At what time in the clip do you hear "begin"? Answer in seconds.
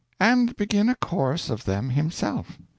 0.57-0.89